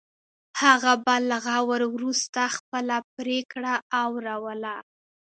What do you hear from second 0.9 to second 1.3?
به